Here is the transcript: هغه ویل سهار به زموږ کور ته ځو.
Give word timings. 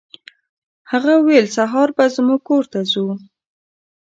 هغه 0.91 1.13
ویل 1.25 1.47
سهار 1.57 1.89
به 1.97 2.05
زموږ 2.15 2.41
کور 2.47 2.63
ته 2.71 2.79
ځو. 2.91 3.05